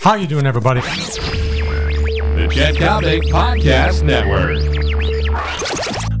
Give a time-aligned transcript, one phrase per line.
[0.00, 0.80] How you doing, everybody?
[0.80, 4.56] The Chet Coppock Podcast Network.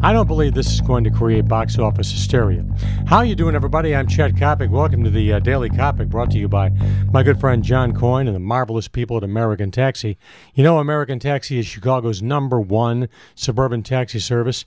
[0.02, 2.62] I don't believe this is going to create box office hysteria.
[3.06, 3.96] How you doing, everybody?
[3.96, 4.68] I'm Chet Coppock.
[4.68, 6.68] Welcome to the uh, Daily Coppock, brought to you by
[7.10, 10.18] my good friend John Coyne and the marvelous people at American Taxi.
[10.54, 14.66] You know, American Taxi is Chicago's number one suburban taxi service.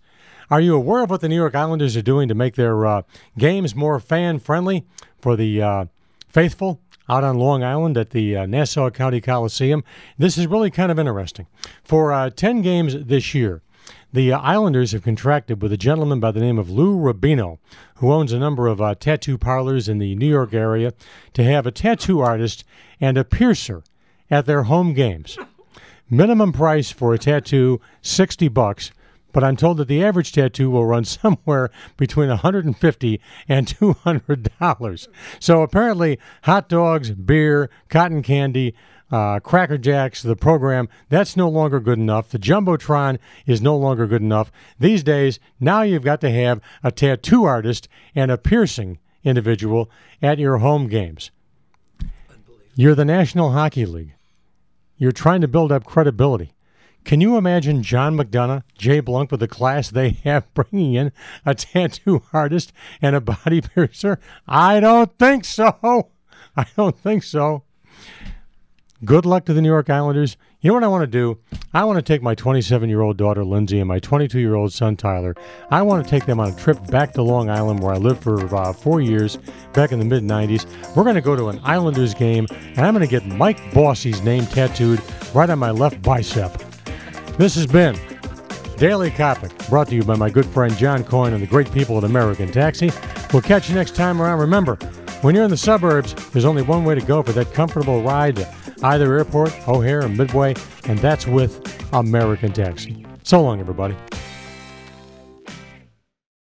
[0.49, 3.03] Are you aware of what the New York Islanders are doing to make their uh,
[3.37, 4.87] games more fan friendly
[5.19, 5.85] for the uh,
[6.27, 6.79] faithful?
[7.09, 9.83] Out on Long Island at the uh, Nassau County Coliseum.
[10.17, 11.47] This is really kind of interesting.
[11.83, 13.61] For uh, 10 games this year,
[14.11, 17.57] the uh, Islanders have contracted with a gentleman by the name of Lou Rubino,
[17.95, 20.93] who owns a number of uh, tattoo parlors in the New York area,
[21.33, 22.63] to have a tattoo artist
[23.01, 23.83] and a piercer
[24.29, 25.37] at their home games.
[26.09, 28.91] Minimum price for a tattoo, 60 bucks
[29.33, 35.09] but I'm told that the average tattoo will run somewhere between 150 and 200 dollars.
[35.39, 38.73] So apparently, hot dogs, beer, cotton candy.
[39.11, 42.29] Uh, Cracker Jacks, the program, that's no longer good enough.
[42.29, 44.51] The Jumbotron is no longer good enough.
[44.79, 50.39] These days, now you've got to have a tattoo artist and a piercing individual at
[50.39, 51.29] your home games.
[52.75, 54.15] You're the National Hockey League.
[54.97, 56.53] You're trying to build up credibility.
[57.03, 61.11] Can you imagine John McDonough, Jay Blunk with the class they have bringing in
[61.45, 64.19] a tattoo artist and a body piercer?
[64.47, 66.09] I don't think so.
[66.55, 67.63] I don't think so.
[69.03, 70.37] Good luck to the New York Islanders.
[70.61, 71.39] You know what I want to do?
[71.73, 74.71] I want to take my 27 year old daughter Lindsay and my 22 year old
[74.71, 75.35] son Tyler.
[75.69, 78.23] I want to take them on a trip back to Long Island where I lived
[78.23, 79.37] for uh, four years
[79.73, 80.65] back in the mid 90s.
[80.95, 84.21] We're going to go to an Islanders game and I'm going to get Mike Bossy's
[84.21, 85.01] name tattooed
[85.33, 86.62] right on my left bicep.
[87.37, 87.97] This has been
[88.77, 91.97] Daily Coppock, brought to you by my good friend John Coyne and the great people
[91.97, 92.91] at American Taxi.
[93.33, 94.39] We'll catch you next time around.
[94.39, 94.75] Remember,
[95.21, 98.35] when you're in the suburbs, there's only one way to go for that comfortable ride
[98.35, 100.53] to either airport, O'Hare, or Midway,
[100.85, 103.03] and that's with American Taxi.
[103.23, 103.95] So long, everybody.